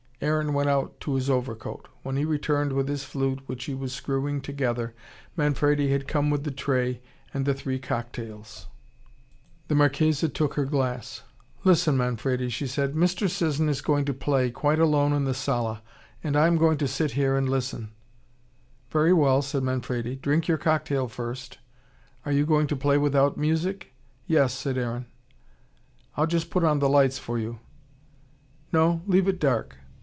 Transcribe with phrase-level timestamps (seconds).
[0.23, 1.87] Aaron went out to his overcoat.
[2.03, 4.93] When he returned with his flute, which he was screwing together,
[5.35, 7.01] Manfredi had come with the tray
[7.33, 8.67] and the three cocktails.
[9.67, 11.23] The Marchesa took her glass.
[11.63, 12.93] "Listen, Manfredi," she said.
[12.93, 13.27] "Mr.
[13.27, 15.81] Sisson is going to play, quite alone in the sala.
[16.23, 17.89] And I am going to sit here and listen."
[18.91, 20.17] "Very well," said Manfredi.
[20.17, 21.57] "Drink your cocktail first.
[22.27, 23.95] Are you going to play without music?"
[24.27, 25.07] "Yes," said Aaron.
[26.15, 27.57] "I'll just put on the lights for you."
[28.71, 29.77] "No leave it dark.